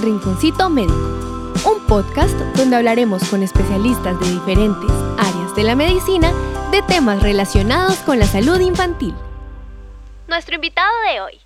[0.00, 0.94] El Rinconcito Médico,
[1.66, 6.32] un podcast donde hablaremos con especialistas de diferentes áreas de la medicina
[6.70, 9.14] de temas relacionados con la salud infantil.
[10.26, 11.40] Nuestro invitado de hoy,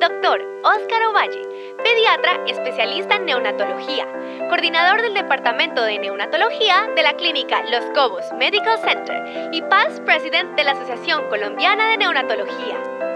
[0.00, 1.42] doctor Óscar Ovalle,
[1.82, 4.06] pediatra especialista en neonatología,
[4.48, 10.54] coordinador del Departamento de Neonatología de la clínica Los Cobos Medical Center y past president
[10.54, 13.09] de la Asociación Colombiana de Neonatología.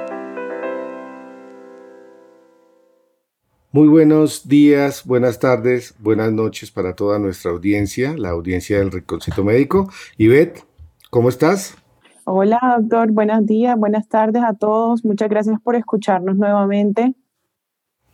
[3.75, 9.43] Muy buenos días, buenas tardes, buenas noches para toda nuestra audiencia, la audiencia del Rinconcito
[9.43, 9.90] Médico.
[10.17, 10.62] Ivette,
[11.11, 11.75] ¿cómo estás?
[12.22, 13.11] Hola, doctor.
[13.11, 15.04] Buenos días, buenas tardes a todos.
[15.04, 17.17] Muchas gracias por escucharnos nuevamente.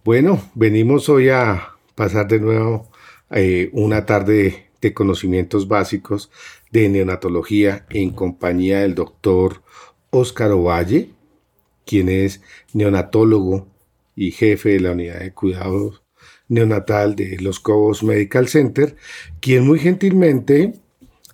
[0.02, 2.88] Bueno, venimos hoy a pasar de nuevo
[3.30, 6.30] eh, una tarde de conocimientos básicos
[6.70, 9.60] de neonatología en compañía del doctor
[10.08, 11.10] Óscar Ovalle,
[11.84, 12.40] quien es
[12.72, 13.66] neonatólogo
[14.16, 16.02] y jefe de la unidad de cuidados
[16.48, 18.96] neonatal de Los Cobos Medical Center,
[19.40, 20.74] quien muy gentilmente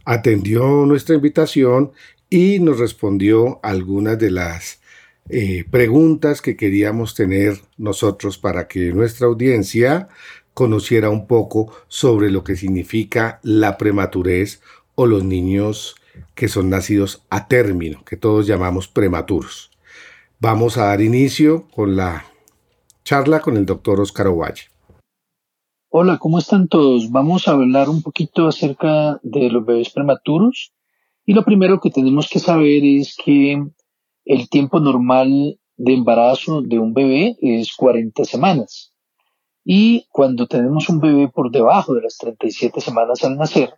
[0.05, 1.93] atendió nuestra invitación
[2.31, 4.81] y nos respondió algunas de las
[5.29, 10.09] eh, preguntas que queríamos tener nosotros para que nuestra audiencia
[10.55, 14.61] conociera un poco sobre lo que significa la prematurez
[14.95, 15.97] o los niños
[16.35, 19.71] que son nacidos a término, que todos llamamos prematuros.
[20.39, 22.25] Vamos a dar inicio con la
[23.07, 24.65] Charla con el doctor Oscar Ovalle.
[25.91, 27.13] Hola, ¿cómo están todos?
[27.13, 30.73] Vamos a hablar un poquito acerca de los bebés prematuros.
[31.25, 33.65] Y lo primero que tenemos que saber es que
[34.25, 38.93] el tiempo normal de embarazo de un bebé es 40 semanas.
[39.65, 43.73] Y cuando tenemos un bebé por debajo de las 37 semanas al nacer,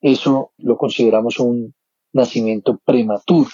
[0.00, 1.74] eso lo consideramos un
[2.14, 3.50] nacimiento prematuro.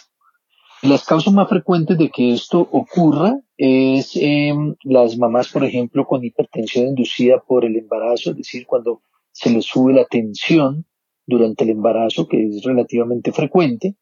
[0.82, 6.24] Las causas más frecuentes de que esto ocurra es em, las mamás, por ejemplo, con
[6.24, 10.86] hipertensión inducida por el embarazo, es decir, cuando se les sube la tensión
[11.26, 13.96] durante el embarazo, que es relativamente frecuente,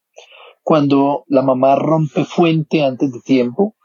[0.62, 3.76] cuando la mamá rompe fuente antes de tiempo,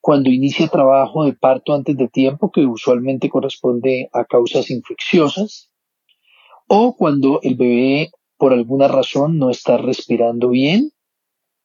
[0.00, 5.70] cuando inicia trabajo de parto antes de tiempo, que usualmente corresponde a causas infecciosas,
[6.68, 10.92] o cuando el bebé por alguna razón no está respirando bien,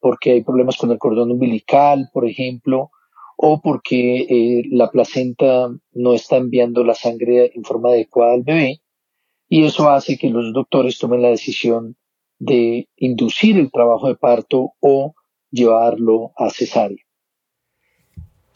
[0.00, 2.90] porque hay problemas con el cordón umbilical, por ejemplo,
[3.36, 8.80] o porque eh, la placenta no está enviando la sangre en forma adecuada al bebé,
[9.48, 11.96] y eso hace que los doctores tomen la decisión
[12.38, 15.14] de inducir el trabajo de parto o
[15.50, 17.02] llevarlo a cesárea.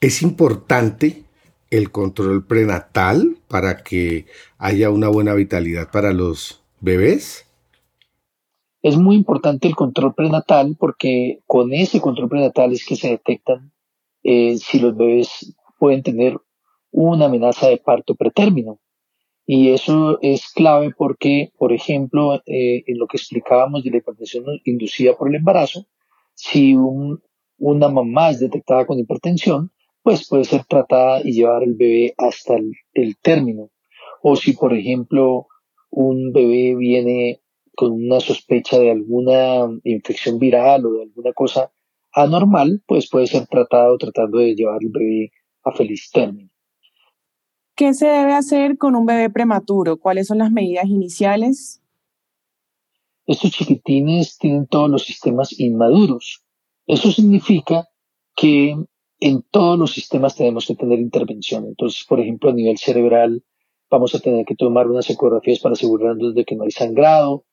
[0.01, 1.23] Es importante
[1.71, 4.27] el control prenatal para que
[4.59, 7.47] haya una buena vitalidad para los bebés.
[8.83, 13.73] Es muy importante el control prenatal porque con ese control prenatal es que se detectan
[14.31, 16.37] eh, si los bebés pueden tener
[16.91, 18.79] una amenaza de parto pretérmino.
[19.47, 24.45] Y eso es clave porque, por ejemplo, eh, en lo que explicábamos de la hipertensión
[24.67, 25.87] inducida por el embarazo,
[26.35, 29.73] si una mamá es detectada con hipertensión,
[30.03, 32.57] pues puede ser tratada y llevar el bebé hasta
[32.93, 33.71] el término.
[34.23, 35.47] O si, por ejemplo,
[35.89, 37.41] un bebé viene
[37.75, 41.73] con una sospecha de alguna infección viral o de alguna cosa
[42.13, 45.33] anormal, pues puede ser tratado tratando de llevar el bebé
[45.65, 46.51] a feliz término.
[47.75, 49.99] ¿Qué se debe hacer con un bebé prematuro?
[49.99, 51.81] ¿Cuáles son las medidas iniciales?
[53.27, 56.43] Estos chiquitines tienen todos los sistemas inmaduros.
[56.87, 57.87] Eso significa
[58.35, 58.75] que
[59.21, 61.67] en todos los sistemas tenemos que tener intervención.
[61.67, 63.45] Entonces, por ejemplo, a nivel cerebral,
[63.91, 67.45] vamos a tener que tomar unas ecografías para asegurarnos de que no hay sangrado,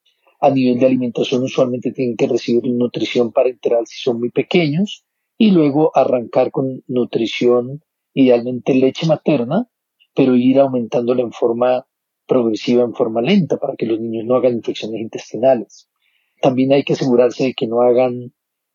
[0.46, 5.04] a nivel de alimentación usualmente tienen que recibir nutrición parenteral si son muy pequeños
[5.40, 7.82] y luego arrancar con nutrición,
[8.14, 9.68] idealmente leche materna,
[10.14, 11.88] pero ir aumentándola en forma
[12.28, 15.90] progresiva, en forma lenta, para que los niños no hagan infecciones intestinales.
[16.40, 18.32] También hay que asegurarse de que no hagan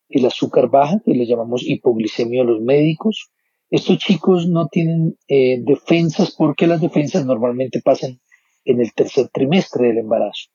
[0.09, 3.31] el azúcar baja, que le llamamos hipoglicemia a los médicos.
[3.69, 8.19] Estos chicos no tienen eh, defensas porque las defensas normalmente pasan
[8.65, 10.49] en el tercer trimestre del embarazo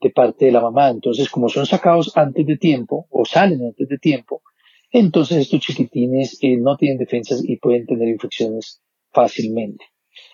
[0.00, 0.90] de parte de la mamá.
[0.90, 4.42] Entonces, como son sacados antes de tiempo o salen antes de tiempo,
[4.90, 8.82] entonces estos chiquitines eh, no tienen defensas y pueden tener infecciones
[9.12, 9.84] fácilmente.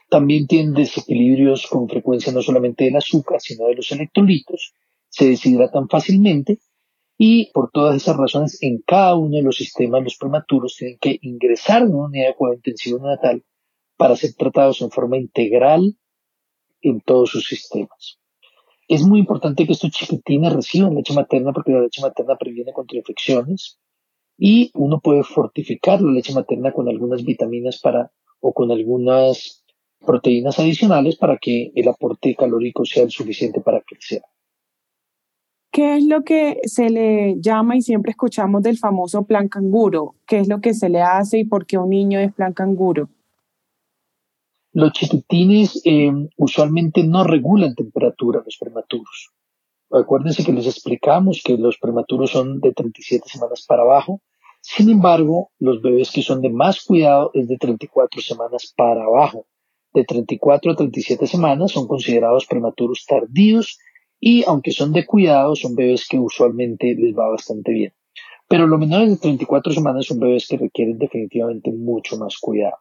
[0.09, 4.75] También tienen desequilibrios con frecuencia no solamente del azúcar, sino de los electrolitos.
[5.09, 6.59] Se deshidratan fácilmente
[7.19, 11.19] y por todas esas razones en cada uno de los sistemas los prematuros tienen que
[11.23, 13.45] ingresar en una unidad de cuidado intensivo natal
[13.97, 15.97] para ser tratados en forma integral
[16.83, 18.19] en todos sus sistemas.
[18.89, 22.99] Es muy importante que estos chiquitines reciban leche materna porque la leche materna previene contra
[22.99, 23.79] infecciones
[24.39, 29.65] y uno puede fortificar la leche materna con algunas vitaminas para o con algunas
[30.05, 34.23] proteínas adicionales para que el aporte calórico sea el suficiente para crecer.
[35.73, 40.15] ¿Qué es lo que se le llama y siempre escuchamos del famoso plan canguro?
[40.27, 43.11] ¿Qué es lo que se le hace y por qué un niño es plan canguro?
[44.79, 49.31] Los chiquitines eh, usualmente no regulan temperatura los prematuros.
[49.91, 54.21] Acuérdense que les explicamos que los prematuros son de 37 semanas para abajo.
[54.61, 59.47] Sin embargo, los bebés que son de más cuidado es de 34 semanas para abajo.
[59.95, 63.79] De 34 a 37 semanas son considerados prematuros tardíos
[64.21, 67.95] y aunque son de cuidado, son bebés que usualmente les va bastante bien.
[68.47, 72.77] Pero los menores de 34 semanas son bebés que requieren definitivamente mucho más cuidado.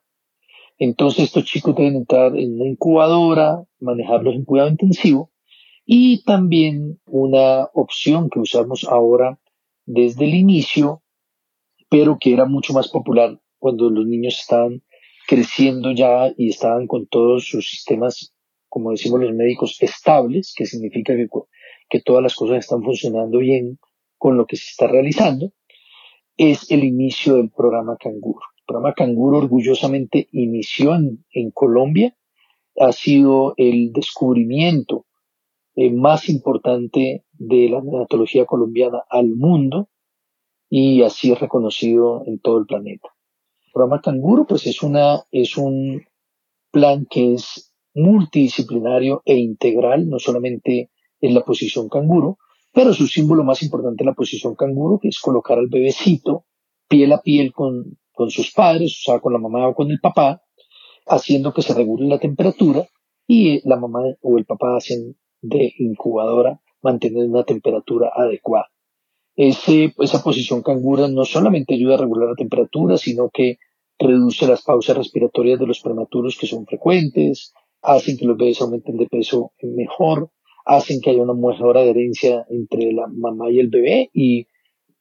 [0.77, 5.31] Entonces estos chicos deben entrar en una incubadora, manejarlos en cuidado intensivo
[5.85, 9.39] y también una opción que usamos ahora
[9.85, 11.03] desde el inicio,
[11.89, 14.83] pero que era mucho más popular cuando los niños estaban
[15.27, 18.33] creciendo ya y estaban con todos sus sistemas,
[18.67, 21.27] como decimos los médicos, estables, que significa que,
[21.89, 23.79] que todas las cosas están funcionando bien
[24.17, 25.51] con lo que se está realizando,
[26.37, 28.41] es el inicio del programa Canguro.
[28.65, 32.15] Programa Canguro orgullosamente inició en, Colombia,
[32.77, 35.05] ha sido el descubrimiento
[35.75, 39.89] eh, más importante de la neonatología colombiana al mundo
[40.69, 43.09] y así es reconocido en todo el planeta.
[43.67, 46.03] El programa Canguro pues es una, es un
[46.71, 50.89] plan que es multidisciplinario e integral, no solamente
[51.21, 52.37] en la posición canguro,
[52.73, 56.45] pero su símbolo más importante es la posición canguro, que es colocar al bebecito
[56.89, 59.99] piel a piel con, con sus padres, o sea, con la mamá o con el
[59.99, 60.41] papá,
[61.05, 62.87] haciendo que se regule la temperatura
[63.27, 68.69] y la mamá o el papá hacen de incubadora mantener una temperatura adecuada.
[69.35, 73.57] Esa posición cangura no solamente ayuda a regular la temperatura, sino que
[73.99, 78.97] reduce las pausas respiratorias de los prematuros que son frecuentes, hacen que los bebés aumenten
[78.97, 80.31] de peso mejor,
[80.65, 84.47] hacen que haya una mejor adherencia entre la mamá y el bebé y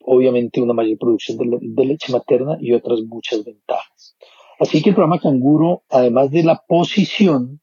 [0.04, 4.16] obviamente una mayor producción de, leche materna y otras muchas ventajas.
[4.60, 7.60] Así que el programa Canguro, además de la posición,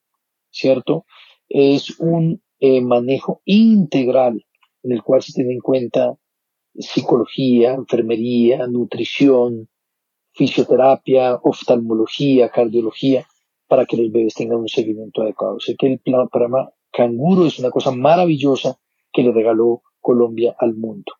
[0.49, 1.05] ¿cierto?
[1.47, 4.45] Es un eh, manejo integral
[4.83, 6.17] en el cual se tiene en cuenta
[6.73, 9.69] psicología, enfermería, nutrición,
[10.33, 13.25] fisioterapia, oftalmología, cardiología,
[13.67, 15.59] para que los bebés tengan un seguimiento adecuado.
[15.59, 18.79] Sé que el programa Canguro es una cosa maravillosa
[19.13, 21.13] que le regaló Colombia al mundo.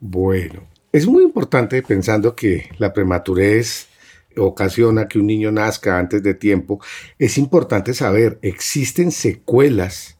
[0.00, 0.62] Bueno,
[0.92, 3.88] es muy importante pensando que la prematurez
[4.36, 6.80] ocasiona que un niño nazca antes de tiempo,
[7.18, 10.18] es importante saber, ¿existen secuelas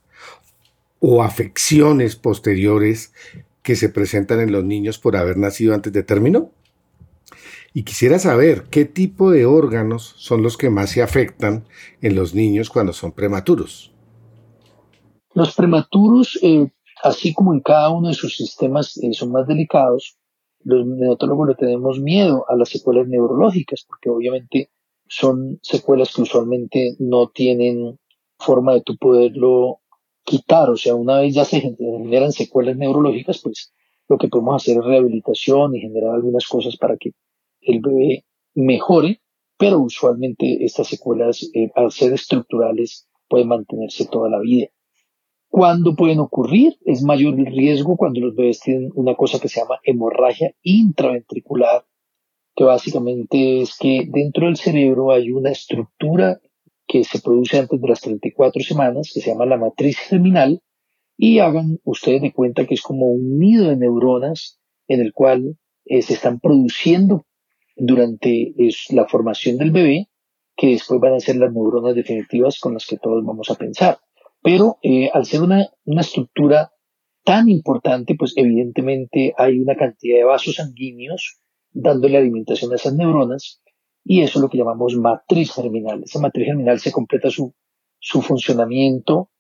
[1.01, 3.13] o afecciones posteriores
[3.63, 6.51] que se presentan en los niños por haber nacido antes de término?
[7.75, 11.65] Y quisiera saber qué tipo de órganos son los que más se afectan
[12.01, 13.93] en los niños cuando son prematuros.
[15.35, 16.69] Los prematuros eh,
[17.03, 20.19] así como en cada uno de sus sistemas eh, son más delicados,
[20.65, 24.71] los neonatólogos le tenemos miedo a las secuelas neurológicas, porque obviamente
[25.09, 27.99] son secuelas que usualmente no tienen
[28.39, 29.81] forma de tú poderlo
[30.25, 33.73] quitar, o sea, una vez ya se generan secuelas neurológicas, pues
[34.09, 37.13] lo que podemos hacer es rehabilitación y generar algunas cosas para que
[37.63, 38.25] el bebé
[38.55, 39.23] mejore,
[39.57, 44.69] pero usualmente estas secuelas, eh, al ser estructurales, pueden mantenerse toda la vida.
[45.51, 46.77] ¿Cuándo pueden ocurrir?
[46.85, 51.85] Es mayor el riesgo cuando los bebés tienen una cosa que se llama hemorragia intraventricular,
[52.55, 56.41] que básicamente es que dentro del cerebro hay una estructura
[56.87, 60.63] que se produce antes de las 34 semanas, que se llama la matriz germinal,
[61.17, 65.59] y hagan ustedes de cuenta que es como un nido de neuronas en el cual
[65.85, 67.27] eh, se están produciendo
[67.77, 68.55] durante
[68.91, 70.09] la formación del bebé,
[70.57, 73.99] que después van a ser las neuronas definitivas con las que todos vamos a pensar.
[74.43, 76.73] Pero eh, al ser una, una estructura
[77.25, 81.41] tan importante, pues evidentemente hay una cantidad de vasos sanguíneos
[81.71, 83.61] dándole alimentación a esas neuronas
[84.05, 86.03] y eso es lo que llamamos matriz germinal.
[86.05, 87.55] Esa matriz germinal se completa su,
[87.99, 89.31] su funcionamiento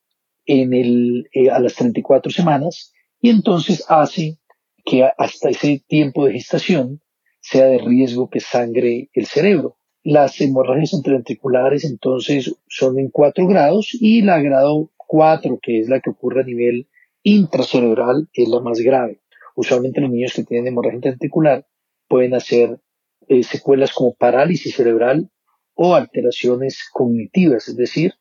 [0.45, 4.39] en el, eh, a las 34 semanas y entonces hace
[4.85, 7.01] que hasta ese tiempo de gestación
[7.41, 9.78] sea de riesgo que sangre el cerebro.
[10.11, 16.01] Las hemorragias intraventriculares entonces son en 4 grados y la grado 4, que es la
[16.01, 16.89] que ocurre a nivel
[17.23, 19.21] intracerebral, es la más grave.
[19.55, 21.67] Usualmente los niños que tienen hemorragia intraventricular
[22.09, 22.81] pueden hacer
[23.29, 25.31] eh, secuelas como parálisis cerebral
[25.75, 28.15] o alteraciones cognitivas, es decir,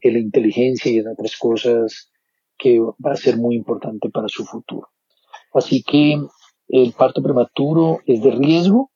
[0.00, 2.10] en la inteligencia y en otras cosas
[2.56, 4.88] que va a ser muy importante para su futuro.
[5.52, 6.16] Así que
[6.68, 8.90] el parto prematuro es de riesgo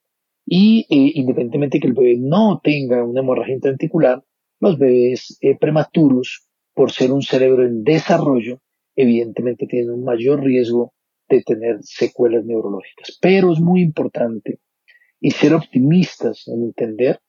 [0.52, 4.24] y eh, independientemente que el bebé no tenga una hemorragia intraventricular,
[4.58, 8.60] los bebés eh, prematuros, por ser un cerebro en desarrollo,
[8.96, 10.92] evidentemente tienen un mayor riesgo
[11.28, 13.16] de tener secuelas neurológicas.
[13.20, 14.58] Pero es muy importante
[15.20, 17.20] y ser optimistas en entender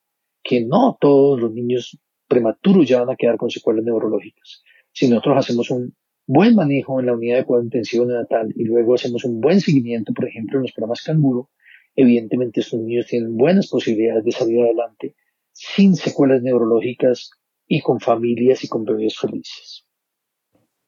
[0.43, 4.63] que no todos los niños prematuros ya van a quedar con secuelas neurológicas.
[4.93, 5.93] Si nosotros hacemos un
[6.25, 10.11] buen manejo en la unidad de cuidado intensivo neonatal y luego hacemos un buen seguimiento,
[10.11, 11.51] por ejemplo, en los programas canguro,
[11.95, 15.15] evidentemente estos niños tienen buenas posibilidades de salir adelante
[15.51, 17.31] sin secuelas neurológicas
[17.67, 19.85] y con familias y con bebés felices.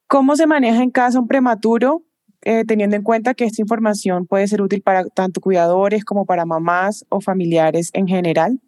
[0.06, 2.02] ¿Cómo se maneja en casa un prematuro,
[2.42, 6.44] eh, teniendo en cuenta que esta información puede ser útil para tanto cuidadores como para
[6.44, 8.60] mamás o familiares en general?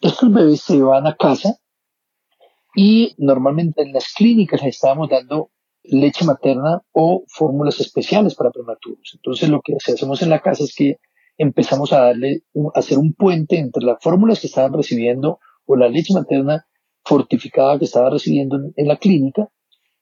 [0.00, 1.56] Estos bebés se van a casa
[2.74, 5.50] y normalmente en las clínicas les estábamos dando
[5.88, 9.12] leche materna o fórmulas especiales para prematuros.
[9.14, 10.98] Entonces lo que hacemos en la casa es que
[11.36, 12.42] empezamos a darle,
[12.74, 16.66] a hacer un puente entre las fórmulas que estaban recibiendo o la leche materna
[17.04, 19.48] fortificada que estaba recibiendo en, la clínica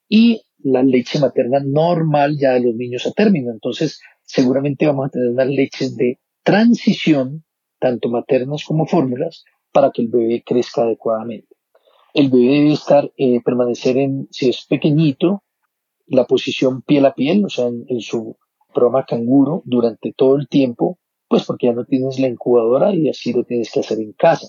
[0.09, 3.53] y la leche materna normal ya de los niños a término.
[3.53, 7.45] Entonces seguramente vamos a tener unas leches de transición,
[7.79, 11.55] tanto maternas como fórmulas, para que el bebé crezca adecuadamente.
[12.15, 15.43] El bebé debe estar, eh, permanecer en, si es pequeñito,
[16.07, 18.37] la posición piel a piel, o sea, en, su
[18.73, 20.99] programa canguro durante todo el tiempo,
[21.29, 24.49] pues porque ya no tienes la incubadora y así lo tienes que hacer en casa.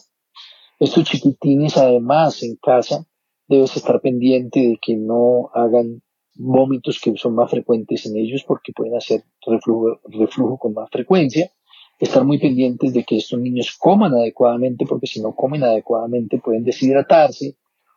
[0.79, 3.05] Estos chiquitines, además, en casa,
[3.47, 6.01] debes estar pendiente de que no hagan
[6.35, 11.51] vómitos que son más frecuentes en ellos porque pueden hacer reflujo, reflujo con más frecuencia.
[11.99, 16.63] Estar muy pendientes de que estos niños coman adecuadamente porque si no comen adecuadamente pueden
[16.63, 17.55] deshidratarse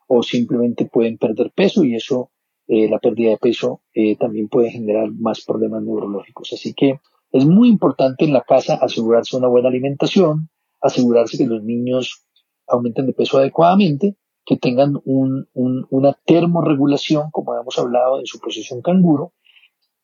[0.08, 2.30] o simplemente pueden perder peso y eso
[2.72, 6.52] eh, la pérdida de peso eh, también puede generar más problemas neurológicos.
[6.52, 7.00] Así que
[7.32, 10.50] es muy importante en la casa asegurarse una buena alimentación,
[10.80, 12.24] asegurarse que los niños
[12.68, 19.32] aumenten de peso adecuadamente, que tengan una termorregulación, como hemos hablado en su posición canguro,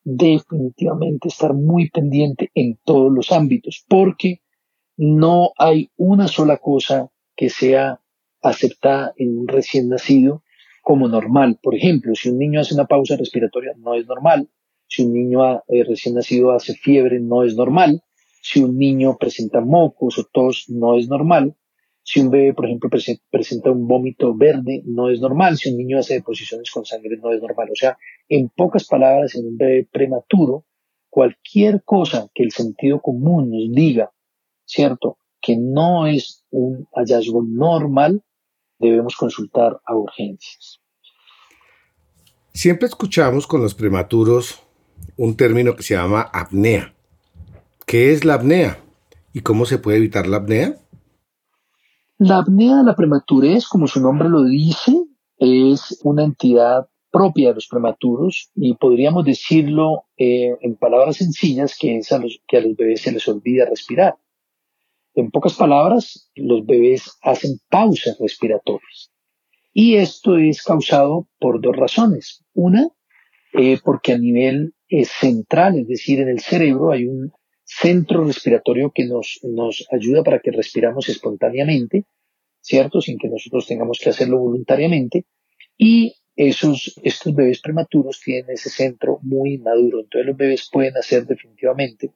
[0.03, 4.41] definitivamente estar muy pendiente en todos los ámbitos, porque
[4.97, 8.01] no hay una sola cosa que sea
[8.43, 10.43] aceptada en un recién nacido
[10.87, 11.59] como normal.
[11.61, 14.49] Por ejemplo, si un niño hace una pausa respiratoria, no es normal.
[14.87, 18.05] Si un niño eh, recién nacido hace fiebre, no es normal.
[18.40, 21.57] Si un niño presenta mocos o tos, no es normal.
[22.05, 22.88] Si un bebé, por ejemplo,
[23.33, 25.57] presenta un vómito verde, no es normal.
[25.57, 27.69] Si un niño hace deposiciones con sangre, no es normal.
[27.73, 30.66] O sea, en pocas palabras, en un bebé prematuro,
[31.11, 34.12] cualquier cosa que el sentido común nos diga,
[34.64, 35.19] ¿cierto?
[35.40, 38.23] Que no es un hallazgo normal,
[38.78, 40.80] debemos consultar a urgencias.
[42.52, 44.62] Siempre escuchamos con los prematuros
[45.16, 46.95] un término que se llama apnea.
[47.87, 48.78] ¿Qué es la apnea
[49.33, 50.76] y cómo se puede evitar la apnea?
[52.18, 54.92] La apnea de la prematurez, como su nombre lo dice,
[55.38, 61.99] es una entidad propia de los prematuros y podríamos decirlo eh, en palabras sencillas que
[61.99, 64.16] es a los, que a los bebés se les olvida respirar.
[65.17, 69.11] En pocas palabras, los bebés hacen pausas respiratorias.
[69.73, 72.45] Y esto es causado por dos razones.
[72.53, 72.87] Una,
[73.55, 77.33] eh, porque a nivel eh, central, es decir, en el cerebro hay un
[77.65, 82.05] centro respiratorio que nos, nos ayuda para que respiramos espontáneamente,
[82.61, 83.01] ¿cierto?
[83.01, 85.25] Sin que nosotros tengamos que hacerlo voluntariamente.
[85.79, 90.01] Y esos, estos bebés prematuros tienen ese centro muy maduro.
[90.01, 92.13] Entonces los bebés pueden hacer definitivamente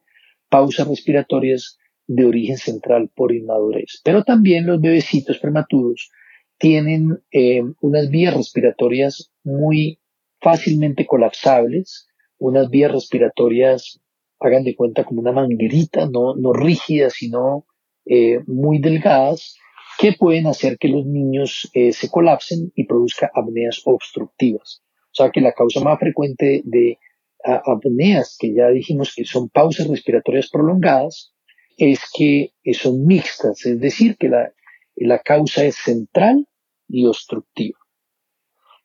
[0.51, 1.79] pausas respiratorias
[2.13, 4.01] de origen central por inmadurez.
[4.03, 6.11] Pero también los bebecitos prematuros
[6.59, 10.01] tienen eh, unas vías respiratorias muy
[10.41, 14.01] fácilmente colapsables, unas vías respiratorias,
[14.41, 17.67] hagan de cuenta como una manguerita, no, no rígidas, sino
[18.07, 19.57] eh, muy delgadas,
[19.97, 24.83] que pueden hacer que los niños eh, se colapsen y produzca apneas obstructivas.
[25.13, 26.99] O sea que la causa más frecuente de
[27.43, 31.33] apneas, que ya dijimos que son pausas respiratorias prolongadas,
[31.81, 34.53] es que son mixtas, es decir, que la,
[34.97, 36.47] la causa es central
[36.89, 37.79] y obstructiva.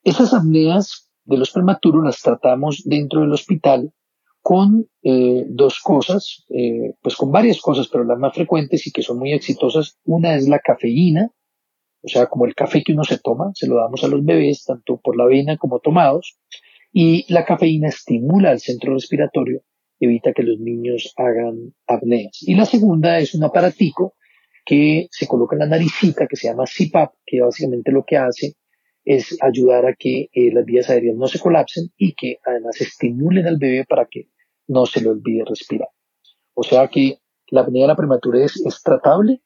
[0.03, 3.91] Esas apneas de los prematuros las tratamos dentro del hospital
[4.41, 9.01] con eh, dos cosas, eh, pues con varias cosas, pero las más frecuentes y que
[9.01, 9.97] son muy exitosas.
[10.05, 11.31] Una es la cafeína,
[12.01, 14.63] o sea, como el café que uno se toma, se lo damos a los bebés,
[14.63, 16.37] tanto por la vena como tomados,
[16.93, 19.63] y la cafeína estimula el centro respiratorio
[19.99, 22.41] evita que los niños hagan apneas.
[22.41, 24.15] Y la segunda es un aparatico
[24.65, 28.55] que se coloca en la naricita que se llama CPAP, que básicamente lo que hace
[29.03, 33.45] es ayudar a que eh, las vías aéreas no se colapsen y que además estimulen
[33.45, 34.29] al bebé para que
[34.67, 35.89] no se le olvide respirar.
[36.55, 39.43] O sea que la apnea de la prematurez es tratable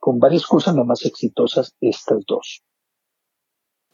[0.00, 2.64] con varias cosas, las más exitosas estas dos.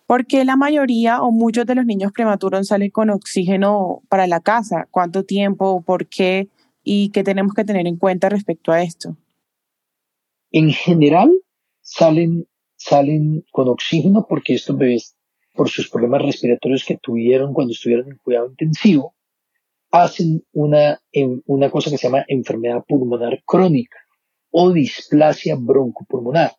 [0.09, 4.41] ¿Por qué la mayoría o muchos de los niños prematuros salen con oxígeno para la
[4.41, 4.89] casa?
[4.91, 5.83] ¿Cuánto tiempo?
[5.83, 6.49] ¿Por qué?
[6.83, 9.19] ¿Y qué tenemos que tener en cuenta respecto a esto?
[10.51, 11.31] En general,
[11.83, 15.15] salen, salen con oxígeno porque estos bebés,
[15.53, 19.15] por sus problemas respiratorios que tuvieron cuando estuvieron en cuidado intensivo,
[19.91, 21.03] hacen una,
[21.45, 23.99] una cosa que se llama enfermedad pulmonar crónica
[24.51, 26.53] o displasia broncopulmonar.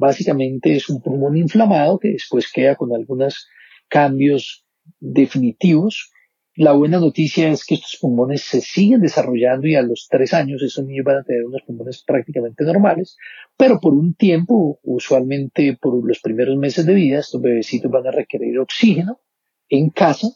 [0.00, 3.46] Básicamente es un pulmón inflamado que después queda con algunos
[3.86, 4.64] cambios
[4.98, 6.10] definitivos.
[6.56, 10.62] La buena noticia es que estos pulmones se siguen desarrollando y a los tres años
[10.62, 13.18] esos niños van a tener unos pulmones prácticamente normales,
[13.58, 18.10] pero por un tiempo, usualmente por los primeros meses de vida, estos bebecitos van a
[18.10, 19.20] requerir oxígeno
[19.68, 20.28] en casa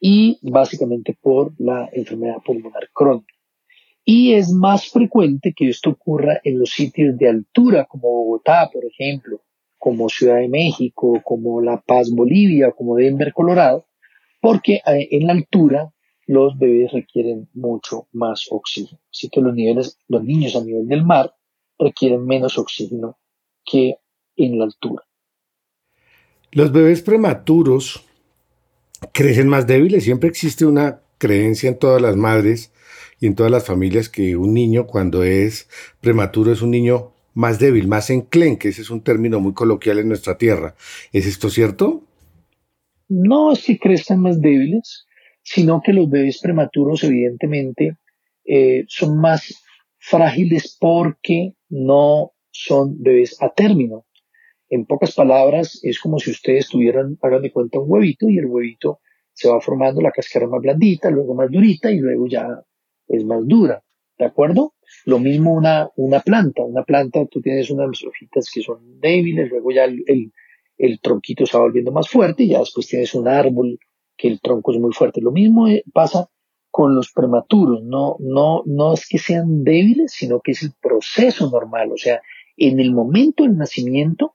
[0.00, 3.37] y básicamente por la enfermedad pulmonar crónica.
[4.10, 8.82] Y es más frecuente que esto ocurra en los sitios de altura, como Bogotá, por
[8.82, 9.42] ejemplo,
[9.76, 13.86] como Ciudad de México, como La Paz, Bolivia, como Denver, Colorado,
[14.40, 15.92] porque eh, en la altura
[16.26, 18.98] los bebés requieren mucho más oxígeno.
[19.12, 21.34] Así que los niveles, los niños a nivel del mar
[21.78, 23.18] requieren menos oxígeno
[23.62, 23.96] que
[24.36, 25.04] en la altura.
[26.52, 28.06] Los bebés prematuros
[29.12, 30.04] crecen más débiles.
[30.04, 32.72] Siempre existe una creencia en todas las madres
[33.20, 35.68] y en todas las familias que un niño cuando es
[36.00, 40.08] prematuro es un niño más débil, más enclenque, ese es un término muy coloquial en
[40.08, 40.74] nuestra tierra.
[41.12, 42.02] ¿Es esto cierto?
[43.08, 45.06] No es que crezcan más débiles,
[45.42, 47.96] sino que los bebés prematuros evidentemente
[48.44, 49.62] eh, son más
[49.98, 54.04] frágiles porque no son bebés a término.
[54.68, 58.46] En pocas palabras, es como si ustedes tuvieran, hagan de cuenta, un huevito y el
[58.46, 59.00] huevito
[59.32, 62.62] se va formando la cáscara más blandita, luego más durita y luego ya
[63.08, 63.82] es más dura,
[64.18, 64.74] ¿de acuerdo?
[65.04, 69.70] Lo mismo una, una planta, una planta tú tienes unas hojitas que son débiles, luego
[69.70, 70.32] ya el,
[70.76, 73.78] el, tronquito se volviendo más fuerte y ya después tienes un árbol
[74.16, 75.20] que el tronco es muy fuerte.
[75.20, 76.28] Lo mismo eh, pasa
[76.70, 81.50] con los prematuros, no, no, no es que sean débiles, sino que es el proceso
[81.50, 82.20] normal, o sea,
[82.56, 84.34] en el momento del nacimiento,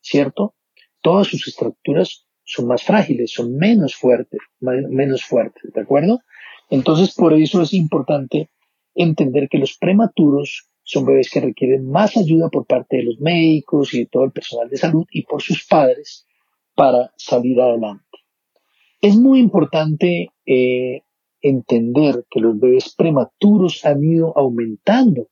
[0.00, 0.54] ¿cierto?
[1.00, 6.20] Todas sus estructuras son más frágiles, son menos fuertes, menos fuertes, ¿de acuerdo?
[6.70, 8.50] Entonces, por eso es importante
[8.94, 13.94] entender que los prematuros son bebés que requieren más ayuda por parte de los médicos
[13.94, 16.26] y de todo el personal de salud y por sus padres
[16.74, 18.04] para salir adelante.
[19.00, 21.02] Es muy importante eh,
[21.40, 25.28] entender que los bebés prematuros han ido aumentando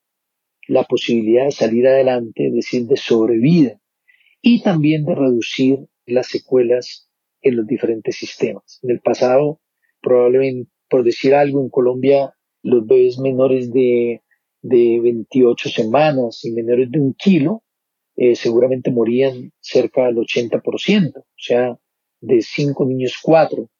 [0.66, 3.80] la posibilidad de salir adelante, es decir, de sobrevida
[4.42, 7.08] y también de reducir las secuelas
[7.42, 8.78] en los diferentes sistemas.
[8.82, 9.60] En el pasado,
[10.00, 14.22] probablemente por decir algo, en Colombia los bebés menores de,
[14.60, 17.62] de 28 semanas y menores de un kilo
[18.16, 21.78] eh, seguramente morían cerca del 80%, o sea,
[22.20, 23.70] de cinco niños, cuatro.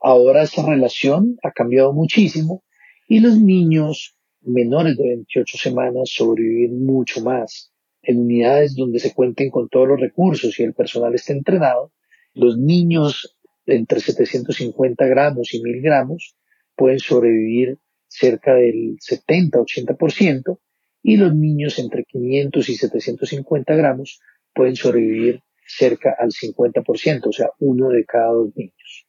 [0.00, 2.62] Ahora esa relación ha cambiado muchísimo
[3.08, 7.72] y los niños menores de 28 semanas sobreviven mucho más.
[8.02, 11.92] En unidades donde se cuenten con todos los recursos y el personal esté entrenado,
[12.32, 16.36] los niños entre 750 gramos y 1000 gramos
[16.80, 17.76] pueden sobrevivir
[18.08, 20.58] cerca del 70-80%
[21.02, 24.18] y los niños entre 500 y 750 gramos
[24.54, 29.06] pueden sobrevivir cerca al 50%, o sea, uno de cada dos niños.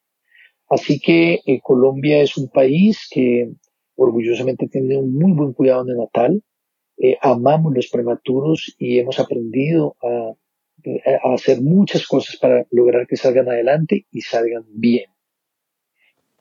[0.69, 3.49] Así que eh, Colombia es un país que
[3.95, 6.43] orgullosamente tiene un muy buen cuidado neonatal,
[6.97, 10.33] eh, amamos los prematuros y hemos aprendido a
[11.33, 15.05] hacer muchas cosas para lograr que salgan adelante y salgan bien.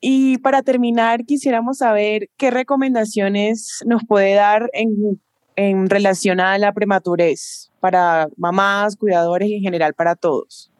[0.01, 5.21] Y para terminar, quisiéramos saber qué recomendaciones nos puede dar en,
[5.55, 10.71] en relación a la prematurez para mamás, cuidadores y en general para todos.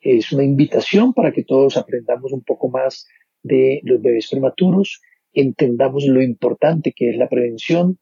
[0.00, 3.06] Es una invitación para que todos aprendamos un poco más
[3.42, 5.02] de los bebés prematuros,
[5.34, 7.98] entendamos lo importante que es la prevención.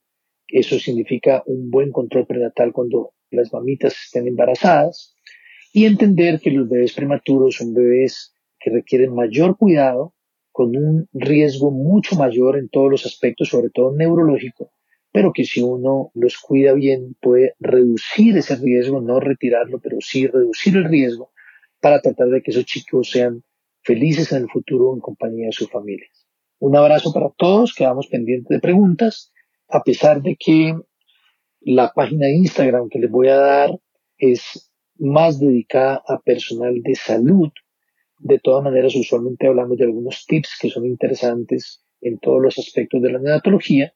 [0.47, 5.17] Eso significa un buen control prenatal cuando las mamitas estén embarazadas
[5.73, 10.15] y entender que los bebés prematuros son bebés que requieren mayor cuidado,
[10.53, 14.71] con un riesgo mucho mayor en todos los aspectos, sobre todo neurológico,
[15.11, 20.27] pero que si uno los cuida bien puede reducir ese riesgo, no retirarlo, pero sí
[20.27, 21.33] reducir el riesgo
[21.81, 23.43] para tratar de que esos chicos sean
[23.83, 26.27] felices en el futuro en compañía de sus familias.
[26.59, 29.33] Un abrazo para todos, quedamos pendientes de preguntas,
[29.69, 30.75] a pesar de que
[31.61, 33.71] la página de Instagram que les voy a dar
[34.19, 37.51] es más dedicada a personal de salud
[38.23, 43.03] de todas maneras, usualmente hablamos de algunos tips que son interesantes en todos los aspectos
[43.03, 43.93] de la neonatología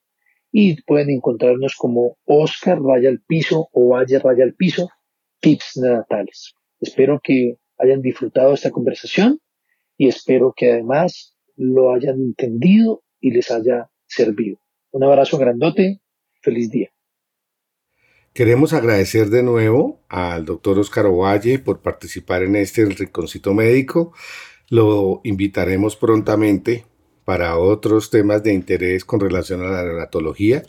[0.51, 4.89] y pueden encontrarnos como Oscar Raya al Piso o Valle Raya al Piso,
[5.41, 6.55] tips neonatales.
[6.81, 9.41] Espero que hayan disfrutado esta conversación
[9.97, 14.59] y espero que además lo hayan entendido y les haya servido.
[14.91, 16.01] Un abrazo grandote,
[16.43, 16.91] feliz día.
[18.37, 24.13] Queremos agradecer de nuevo al doctor Oscar Ovalle por participar en este Rinconcito Médico.
[24.69, 26.85] Lo invitaremos prontamente
[27.25, 30.65] para otros temas de interés con relación a la neonatología.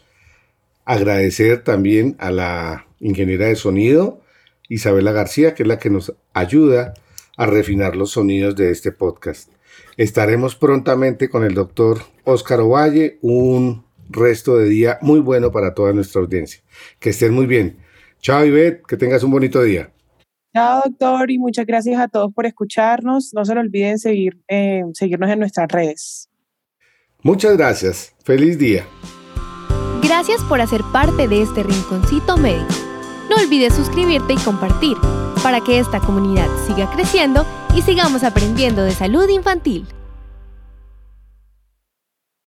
[0.86, 4.22] Agradecer también a la ingeniera de sonido,
[4.70, 6.94] Isabela García, que es la que nos ayuda
[7.36, 9.52] a refinar los sonidos de este podcast.
[9.98, 15.94] Estaremos prontamente con el doctor Oscar Ovalle, un resto de día muy bueno para toda
[15.94, 16.62] nuestra audiencia.
[17.00, 17.78] Que estén muy bien.
[18.22, 19.92] Chao, Ivette, que tengas un bonito día.
[20.54, 23.34] Chao, doctor, y muchas gracias a todos por escucharnos.
[23.34, 26.30] No se lo olviden seguir, eh, seguirnos en nuestras redes.
[27.22, 28.16] Muchas gracias.
[28.24, 28.86] Feliz día.
[30.02, 32.74] Gracias por hacer parte de este rinconcito médico.
[33.30, 34.96] No olvides suscribirte y compartir
[35.44, 39.86] para que esta comunidad siga creciendo y sigamos aprendiendo de salud infantil.